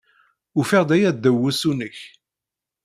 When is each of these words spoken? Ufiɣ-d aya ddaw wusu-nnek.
Ufiɣ-d 0.59 0.89
aya 0.95 1.11
ddaw 1.15 1.37
wusu-nnek. 1.41 1.97